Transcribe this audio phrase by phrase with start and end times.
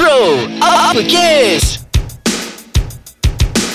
[0.00, 1.84] Bro, apa kes?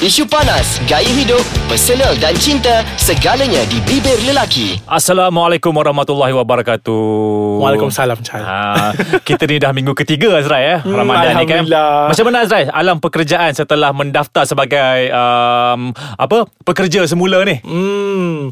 [0.01, 4.81] Isu panas, gaya hidup, personal dan cinta, segalanya di bibir lelaki.
[4.89, 7.61] Assalamualaikum warahmatullahi wabarakatuh.
[7.61, 8.41] Waalaikumsalam Chal.
[8.41, 11.61] Ha, kita ni dah minggu ketiga Azrai eh Hmm, Ramadan ni kan.
[11.61, 12.09] Alhamdulillah.
[12.09, 17.61] Macam mana Azrai alam pekerjaan setelah mendaftar sebagai um, apa pekerja semula ni?
[17.61, 18.49] Hmm.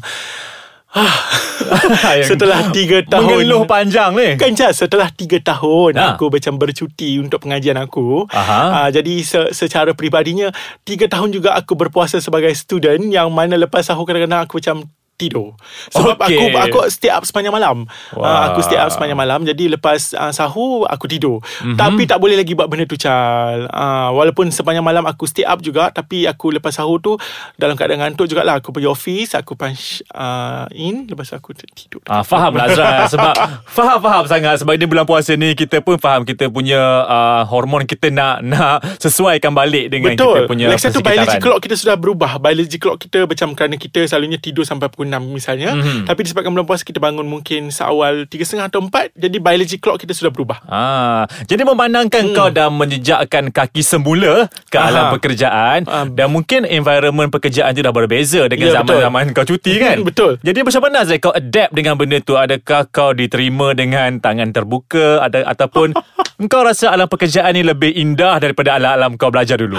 [2.24, 4.28] Setelah tiga tahun Mengeluh panjang ni.
[4.36, 6.14] Kan Chal Setelah tiga tahun Ha.
[6.14, 8.86] Aku macam bercuti Untuk pengajian aku Aha.
[8.86, 13.82] uh, Jadi se- secara peribadinya Tiga tahun juga aku berpuasa Sebagai student Yang mana lepas
[13.82, 14.86] sahur Kadang-kadang aku macam
[15.16, 15.54] tidur
[15.88, 16.50] Sebab Okey.
[16.50, 18.24] aku aku stay up sepanjang malam Wah.
[18.24, 21.46] uh, Aku stay up sepanjang malam Jadi lepas uh, sahur Aku tidur Mhm.
[21.64, 21.76] mm-hmm.
[21.76, 25.58] Tapi tak boleh lagi buat benda tu Chal uh, Walaupun sepanjang malam Aku stay up
[25.58, 27.14] juga Tapi aku lepas sahur tu
[27.54, 32.02] Dalam keadaan ngantuk jugalah Aku pergi office Aku punch uh, in Lepas tu aku tidur
[32.04, 33.34] Ah, faham lah Azrai Sebab
[33.64, 38.10] Faham-faham sangat Sebab ini bulan puasa ni Kita pun faham Kita punya uh, Hormon kita
[38.10, 41.22] nak Nak sesuaikan balik Dengan Betul kita punya Lagi satu persekitaran.
[41.22, 45.03] biology clock kita sudah berubah Biology clock kita Macam kerana kita Selalunya tidur sampai pukul
[45.04, 45.80] 6 misalnya Mhm.
[45.80, 46.04] mm-hmm.
[46.04, 50.12] Tapi disebabkan bulan puasa Kita bangun mungkin Seawal 3.30 atau 4 Jadi biology clock kita
[50.12, 52.34] sudah berubah Ah, jadi memandangkan hmm.
[52.34, 54.88] kau dah menjejakkan kaki semula ke Aha.
[54.88, 56.06] alam pekerjaan Um.
[56.12, 58.98] dan mungkin environment pekerjaan tu dah berbeza dengan Ya, betul.
[59.04, 59.96] zaman-zaman kau cuti kan?
[60.00, 60.32] Betul.
[60.40, 62.34] Jadi macam mana Zai kau adapt dengan benda tu?
[62.34, 65.92] Adakah kau diterima dengan tangan terbuka ada ataupun
[66.52, 69.78] kau rasa alam pekerjaan ni lebih indah daripada alam-alam kau belajar dulu?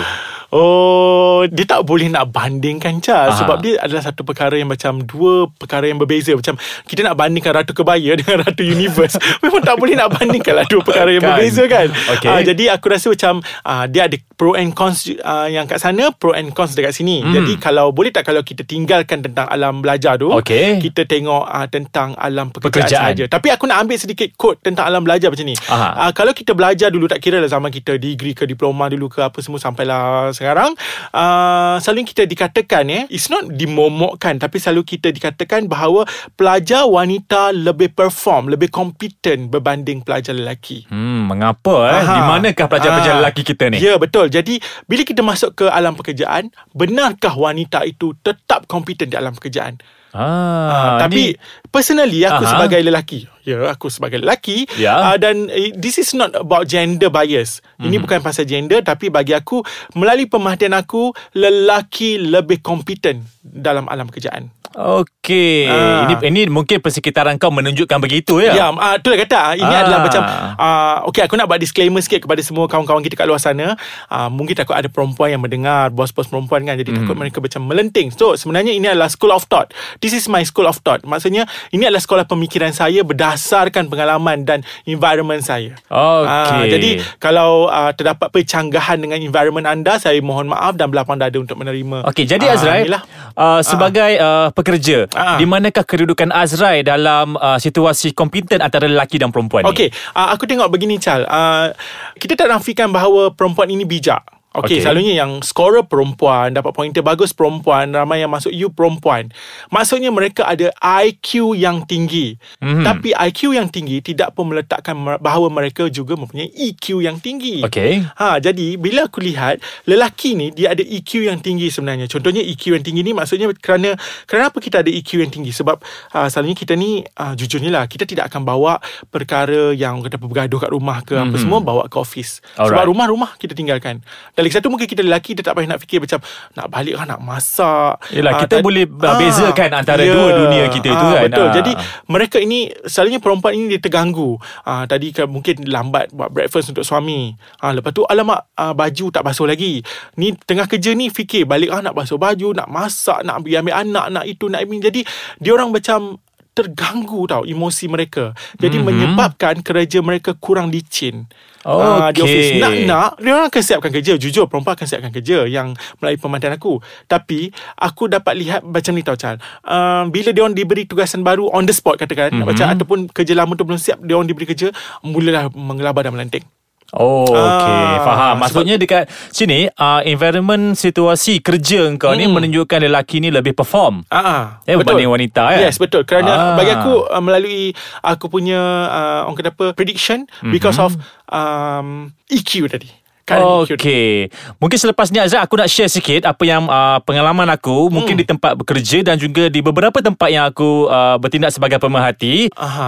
[0.56, 3.36] Oh Dia tak boleh nak bandingkan Char Aha.
[3.36, 6.56] Sebab dia adalah satu perkara yang macam Dua perkara yang berbeza Macam
[6.88, 10.80] kita nak bandingkan Ratu Kebaya Dengan Ratu Universe Memang tak boleh nak bandingkan lah Dua
[10.80, 11.36] perkara yang Kan.
[11.36, 12.30] berbeza kan Okey.
[12.30, 13.34] Ah, Jadi aku rasa macam
[13.64, 17.18] ah, Dia ada pro and cons ah, Yang kat sana Pro and cons dekat sini
[17.18, 17.32] Hmm.
[17.34, 20.80] Jadi kalau Boleh tak kalau kita tinggalkan Tentang alam belajar tu Okey.
[20.80, 23.02] Kita tengok ah, Tentang alam pekerjaan, Pekerjaan.
[23.12, 26.08] sahaja Tapi aku nak ambil sedikit Quote tentang alam belajar macam ni Aha.
[26.08, 29.20] Ah, Kalau kita belajar dulu Tak kira lah zaman kita Degree ke diploma dulu ke
[29.20, 30.72] Apa semua Sampailah sekarang
[31.12, 37.50] uh, Selalu kita dikatakan eh, It's not dimomokkan Tapi selalu kita dikatakan Bahawa Pelajar wanita
[37.50, 42.00] Lebih perform Lebih kompeten Berbanding pelajar lelaki Hmm, mengapa eh?
[42.00, 42.14] Aha.
[42.14, 43.20] Di manakah pelajar-pelajar Ah.
[43.20, 43.78] lelaki kita ni?
[43.80, 49.18] Ya betul Jadi Bila kita masuk ke alam pekerjaan Benarkah wanita itu Tetap kompeten di
[49.18, 49.82] alam pekerjaan
[50.16, 51.38] Ah, Ah, tapi ni-
[51.76, 52.52] personally aku Aha.
[52.56, 55.12] sebagai lelaki, ya aku sebagai lelaki Ya.
[55.12, 57.60] ah, dan eh, this is not about gender bias.
[57.76, 57.84] Mhm.
[57.84, 59.60] Ini bukan pasal gender tapi bagi aku
[59.92, 64.48] melalui pemerhatian aku lelaki lebih kompeten dalam alam pekerjaan.
[64.76, 65.66] Okey.
[65.66, 66.04] Ah.
[66.06, 68.52] Ini ini mungkin persekitaran kau menunjukkan begitu ya.
[68.54, 69.82] Ya, ah, itulah kata ah, ini Ah.
[69.82, 70.22] adalah macam
[70.54, 73.80] ah, okey aku nak buat disclaimer sikit kepada semua kawan-kawan kita kat luar sana.
[74.06, 77.08] Ah, mungkin takut ada perempuan yang mendengar, bos-bos perempuan kan jadi Hmm.
[77.08, 78.12] takut mereka macam melenting.
[78.12, 79.72] So sebenarnya ini adalah school of thought.
[79.98, 81.08] This is my school of thought.
[81.08, 85.74] Maksudnya ini adalah sekolah pemikiran saya berdasarkan pengalaman dan environment saya.
[85.88, 91.36] Ah, jadi kalau ah, terdapat percanggahan dengan environment anda, saya mohon maaf dan berlapang dada
[91.36, 92.06] untuk menerima.
[92.06, 93.02] Okey, jadi Ah, Azrai inilah.
[93.34, 95.36] uh, sebagai uh, pekerja, Ah.
[95.36, 100.46] di manakah kedudukan Azrai dalam uh, situasi kompeten antara lelaki dan perempuan Okey, uh, aku
[100.46, 101.26] tengok begini Chal.
[101.26, 101.72] Uh,
[102.16, 104.22] kita tak nafikan bahawa perempuan ini bijak.
[104.56, 104.76] Okey, Okey.
[104.80, 104.80] okay.
[104.88, 109.28] selalunya yang scorer perempuan, dapat pointer bagus perempuan, ramai yang masuk U perempuan.
[109.68, 112.40] Maksudnya mereka ada IQ yang tinggi.
[112.64, 112.64] Mhm.
[112.64, 112.86] Mm-hmm.
[112.88, 117.64] Tapi IQ yang tinggi tidak pun meletakkan bahawa mereka juga mempunyai EQ yang tinggi.
[117.64, 118.04] Okey.
[118.16, 122.08] Ha, jadi bila aku lihat lelaki ni dia ada EQ yang tinggi sebenarnya.
[122.08, 123.96] Contohnya EQ yang tinggi ni maksudnya kerana
[124.28, 125.52] kenapa kita ada EQ yang tinggi?
[125.52, 125.78] Sebab
[126.16, 128.80] uh, selalunya kita ni uh, jujurnya lah kita tidak akan bawa
[129.10, 131.32] perkara yang kata apa bergaduh kat rumah ke mm-hmm.
[131.32, 132.40] apa semua bawa ke office.
[132.56, 132.88] Sebab Alright.
[132.88, 134.04] rumah-rumah kita tinggalkan.
[134.38, 136.22] Dan lagi satu mungkin kita lelaki kita tak payah nak fikir macam
[136.54, 137.98] nak balik kan nak masak.
[138.14, 141.24] Yelah, Ah, kita tad- boleh Ah, bezakan antara dua dunia kita tu kan.
[141.26, 141.48] Betul.
[141.50, 141.54] Ah.
[141.54, 141.72] Jadi
[142.06, 144.38] mereka ini selalunya perempuan ini dia terganggu.
[144.62, 147.34] Ah tadi kan mungkin lambat buat breakfast untuk suami.
[147.58, 149.82] Ah lepas tu alamak ah, baju tak basuh lagi.
[150.16, 153.76] Ni tengah kerja ni fikir balik ah nak basuh baju, nak masak, nak pergi ambil
[153.76, 154.78] anak, nak itu, nak ini.
[154.80, 155.02] Jadi
[155.38, 156.20] dia orang macam
[156.56, 158.32] terganggu tau emosi mereka.
[158.56, 158.88] Jadi mm-hmm.
[158.88, 161.28] menyebabkan kerja mereka kurang licin.
[161.66, 165.74] Ah, di office nak-nak dia orang akan siapkan kerja jujur perempuan akan siapkan kerja yang
[165.98, 166.78] melalui pemandangan aku
[167.10, 171.50] tapi aku dapat lihat macam ni tau Chal uh, bila dia orang diberi tugasan baru
[171.50, 172.46] on the spot katakan mm-hmm.
[172.46, 174.70] macam ataupun kerja lama tu belum siap dia orang diberi kerja
[175.02, 176.46] mulalah mengelabah dan melenting
[176.94, 177.82] Oh, okey.
[177.90, 178.36] Ah, Faham.
[178.40, 182.38] Maksudnya dekat sini, uh, environment situasi kerja kau ni Mm-mm.
[182.38, 184.06] menunjukkan lelaki ni lebih perform.
[184.08, 185.66] Ah, ah, Eh, berbanding wanita, eh?
[185.66, 186.06] Yes, betul.
[186.06, 186.56] Kerana Ah.
[186.56, 190.54] bagi aku uh, melalui aku punya uh, orang kata apa prediction mm-hmm.
[190.54, 190.94] because of
[191.28, 192.88] um, EQ tadi.
[193.26, 193.82] Currently cute.
[193.82, 194.10] Okey.
[194.56, 197.98] Mungkin selepas ni Azrael aku nak share sikit apa yang uh, pengalaman aku Hmm.
[197.98, 202.54] mungkin di tempat bekerja dan juga di beberapa tempat yang aku uh, bertindak sebagai pemerhati
[202.54, 202.86] Aha.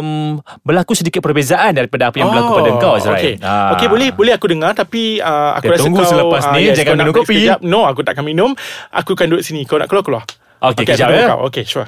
[0.00, 3.12] um, berlaku sedikit perbezaan daripada apa yang berlaku pada kau Azrael.
[3.12, 3.34] Oh, Okey.
[3.38, 3.72] Ah.
[3.72, 6.60] Okey boleh boleh aku dengar tapi uh, aku Kita rasa tunggu kau selepas ah, ni,
[6.64, 7.34] yes, jangan kau nak minum kopi.
[7.36, 7.58] sekejap.
[7.60, 8.50] No, aku takkan minum.
[8.90, 9.62] Aku akan duduk sini.
[9.62, 10.22] Kau nak keluar keluar.
[10.56, 11.26] Okey, aku kejap ya.
[11.28, 11.38] Kau.
[11.52, 11.86] Okey, sure.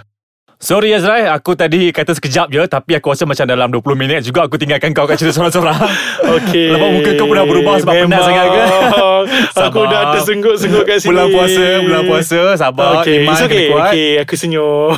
[0.59, 4.43] Sorry Azrael, aku tadi kata sekejap je tapi aku rasa macam dalam 20 minit juga
[4.43, 5.79] aku tinggalkan kau kat cerita seorang-seorang.
[6.35, 6.75] Okey.
[6.75, 8.27] Lepas muka kau pun dah berubah sebab penat Memang.
[8.27, 8.63] sangat ke?
[9.55, 11.15] Aku dah tersenggut-senggut kat sini.
[11.15, 13.67] Bulan puasa, bulan puasa, sabar, Okey, iman it's okay.
[13.71, 13.91] kuat.
[13.95, 14.91] Okey, aku senyum.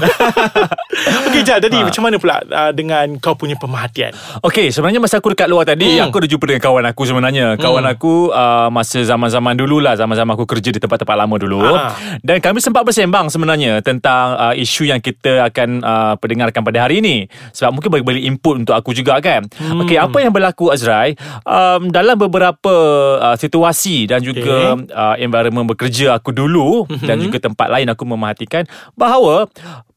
[1.28, 1.84] Okey, Jal, tadi Ha.
[1.84, 4.16] macam mana pula uh, dengan kau punya pemerhatian?
[4.40, 6.08] Okay sebenarnya masa aku dekat luar tadi Hmm.
[6.08, 10.32] Aku ada jumpa dengan kawan aku sebenarnya Kawan aku uh, Masa zaman-zaman dulu lah Zaman-zaman
[10.32, 11.92] aku kerja di tempat-tempat lama dulu Ah.
[12.20, 17.02] Dan kami sempat bersembang sebenarnya Tentang uh, isu yang kita akan uh, Perdengarkan pada hari
[17.02, 19.84] ini Sebab mungkin bagi-bagi input untuk aku juga kan hmm.
[19.84, 22.74] Okay apa yang berlaku Azrai um, Dalam beberapa
[23.18, 24.38] uh, situasi Dan juga
[24.70, 24.92] Okay.
[24.94, 27.06] uh, environment bekerja aku dulu Mhm.
[27.06, 28.64] Dan juga tempat lain aku memerhatikan
[28.94, 29.50] Bahawa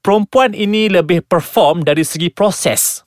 [0.03, 3.06] Perempuan ini lebih perform dari segi proses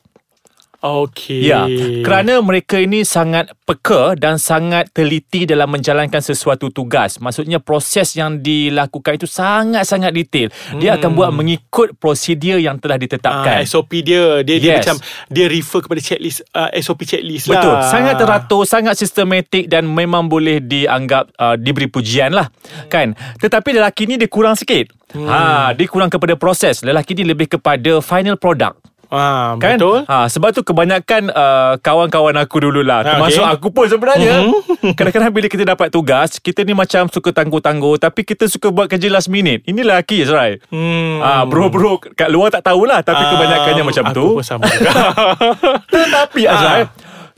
[0.81, 1.49] Okey.
[1.49, 1.65] Ya,
[2.03, 7.17] kerana mereka ini sangat peka dan sangat teliti dalam menjalankan sesuatu tugas.
[7.17, 10.49] Maksudnya proses yang dilakukan itu sangat-sangat detail.
[10.77, 13.57] Dia akan buat mengikut prosedur yang telah Ah, ditetapkan.
[13.65, 14.79] SOP dia dia, dia Yes.
[14.85, 14.97] macam
[15.29, 17.89] dia refer kepada checklist uh, SOP checklist Betul, lah.
[17.89, 22.49] sangat teratur, sangat sistematik dan memang boleh dianggap uh, diberi pujian lah,
[22.87, 23.13] kan?
[23.37, 24.89] Tetapi lelaki ni dia kurang sikit.
[25.13, 25.29] Hmm.
[25.29, 25.39] Ha,
[25.73, 26.83] dia kurang kepada proses.
[26.83, 28.81] Lelaki ni lebih kepada final product.
[29.09, 29.77] Ah, Kan?
[29.77, 30.03] betul.
[30.05, 33.01] Ha, sebab tu kebanyakan uh, kawan-kawan aku dululah.
[33.01, 33.55] Ah, Termasuk okay.
[33.55, 34.43] aku pun sebenarnya.
[34.43, 34.93] Mhm.
[34.99, 37.97] Kadang-kadang bila kita dapat tugas, kita ni macam suka tangguh-tangguh.
[37.99, 39.63] Tapi kita suka buat kerja last minute.
[39.63, 40.59] Ini lelaki Azrai.
[40.67, 41.19] Hmm.
[41.19, 43.01] Ah, bro-bro kat luar tak tahulah.
[43.01, 44.27] Tapi Ah, kebanyakannya macam aku tu.
[44.35, 44.67] pun sama.
[45.93, 46.53] Tetapi Ah.
[46.53, 46.83] Azrai,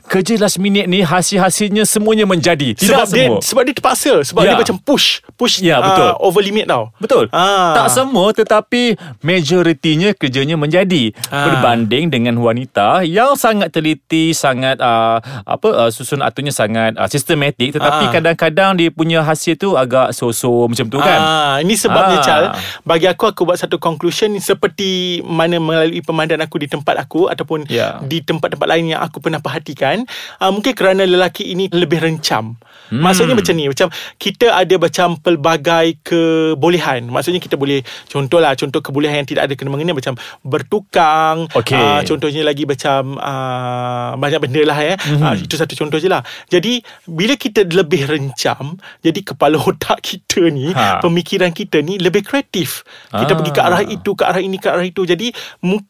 [0.09, 2.73] kerja last minute ni hasil-hasilnya semuanya menjadi.
[2.73, 3.39] Tidak sebab dia semua.
[3.39, 4.49] sebab dia terpaksa sebab Ya.
[4.49, 6.09] dia macam push push Ya, betul.
[6.09, 6.89] uh, over limit tau.
[6.97, 7.29] Betul.
[7.29, 7.77] Ah.
[7.77, 11.45] Tak semua tetapi majoritinya kerjanya menjadi Ah.
[11.47, 17.71] berbanding dengan wanita yang sangat teliti, sangat uh, apa uh, susun aturnya sangat uh, sistematik
[17.71, 18.11] tetapi Ah.
[18.11, 21.19] kadang-kadang dia punya hasil tu agak so-so macam tu kan.
[21.19, 22.21] Ah, ini sebabnya Ah.
[22.21, 22.43] Chal
[22.81, 24.89] Bagi aku Aku buat satu conclusion Seperti
[25.21, 28.01] mana melalui pemandangan aku Di tempat aku Ataupun Ya.
[28.01, 32.55] di tempat-tempat lain Yang aku pernah perhatikan uh, Mungkin kerana lelaki ini Lebih rencam
[32.91, 32.99] hmm.
[32.99, 39.21] Maksudnya macam ni Macam kita ada macam Pelbagai kebolehan Maksudnya kita boleh Contohlah Contoh kebolehan
[39.21, 41.73] yang tidak ada kena-mengena Macam bertukang Okey.
[41.73, 45.21] ah, Contohnya lagi macam uh, Banyak benda lah ya Mhm.
[45.21, 50.45] uh, Itu satu contoh je lah Jadi Bila kita lebih rencam Jadi kepala otak kita
[50.47, 51.01] ni Ha.
[51.01, 52.85] pemikiran kita ni lebih kreatif.
[53.09, 53.35] Kita Ah.
[53.35, 55.01] pergi ke arah itu, ke arah ini, ke arah itu.
[55.01, 55.33] Jadi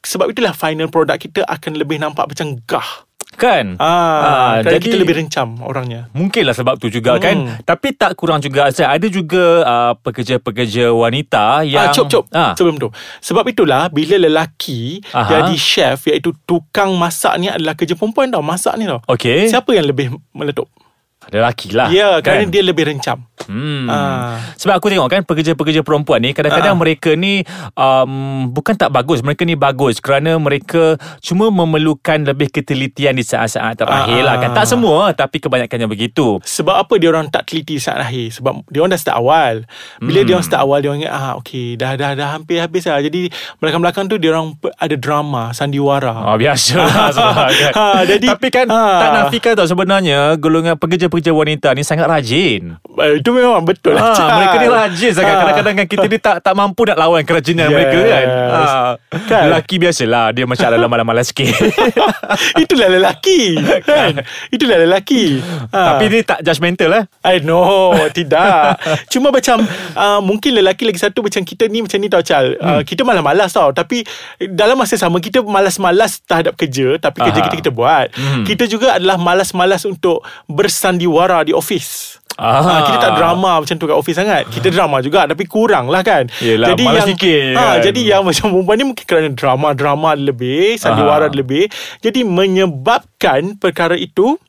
[0.02, 3.06] sebab itulah final product kita akan lebih nampak macam gah.
[3.40, 3.80] Kan?
[3.80, 6.12] Ah, Ah, kerana kita lebih rencam orangnya.
[6.12, 7.24] Mungkinlah sebab tu juga Hmm.
[7.24, 12.24] kan Tapi tak kurang juga Azad Ada juga uh, Pekerja-pekerja wanita Yang ah, cop cop.
[12.32, 12.52] ah.
[12.54, 12.92] Sebelum tu.
[13.22, 15.32] Sebab itulah bila lelaki Aha.
[15.40, 18.44] jadi chef iaitu tukang masak ni adalah kerja perempuan tau.
[18.44, 19.00] Masak ni tau.
[19.08, 20.68] Okey Siapa yang lebih meletup?
[21.30, 22.50] Lelaki lah Ya, kerana kan?
[22.50, 23.29] dia lebih rencam.
[23.50, 23.90] Hmm.
[23.90, 24.38] Ah.
[24.56, 26.80] Sebab aku tengok kan pekerja-pekerja perempuan ni kadang-kadang Ah.
[26.80, 27.42] mereka ni
[27.74, 28.12] um,
[28.48, 34.22] bukan tak bagus, mereka ni bagus kerana mereka cuma memerlukan lebih ketelitian di saat-saat terakhir
[34.22, 34.50] Ah, lah kan.
[34.52, 34.56] ah.
[34.56, 36.38] Tak semua tapi kebanyakannya begitu.
[36.40, 38.30] Sebab apa dia orang tak teliti saat lahir?
[38.30, 39.66] Sebab dia orang dah start awal.
[39.98, 40.26] Bila Hmm.
[40.26, 43.00] dia orang start awal dia orang ingat ah okey dah dah dah hampir habis lah.
[43.00, 46.14] Jadi belakang-belakang tu dia orang ada drama, sandiwara.
[46.24, 47.10] Oh biasa lah
[47.52, 47.72] kan.
[47.72, 48.84] Ha, jadi- Tapi kan ha.
[49.00, 52.78] tak nafikan tau sebenarnya golongan pekerja-pekerja wanita ni sangat rajin.
[53.00, 54.12] Eh, Itu memang betul lah.
[54.12, 55.32] Ha, mereka ni rajin sangat.
[55.32, 55.40] Ha.
[55.42, 57.76] Kadang-kadang kan kita ni tak tak mampu nak lawan kerajinan Yes.
[57.76, 58.28] mereka kan.
[58.28, 58.62] Ha.
[59.26, 59.44] Kan?
[59.48, 61.56] Lelaki biasalah dia macam ada malas-malas sikit.
[62.64, 64.22] Itulah lelaki kan?
[64.50, 65.40] Itulah lelaki
[65.72, 65.96] ha.
[65.96, 67.04] Tapi ni tak judgemental lah.
[67.26, 68.64] I know Tidak
[69.10, 69.62] Cuma macam
[69.94, 73.52] uh, Mungkin lelaki lagi satu Macam kita ni Macam ni tau Chal uh, Kita malas-malas
[73.52, 74.02] tau Tapi
[74.40, 77.46] Dalam masa sama Kita malas-malas Terhadap kerja Tapi kerja Aha.
[77.48, 78.44] kita kita buat Hmm.
[78.44, 82.64] Kita juga adalah Malas-malas untuk Bersandiwara di office Ah.
[82.64, 86.00] Ha, kita tak drama macam tu kat office sangat Kita drama juga Tapi kurang lah
[86.08, 87.78] kan Yelah, Jadi malas yang sikit ha, kan.
[87.84, 91.36] Jadi yang macam perempuan ni Mungkin kerana drama-drama lebih Sandiwara Aha.
[91.36, 91.68] lebih
[92.00, 94.40] Jadi menyebabkan Perkara itu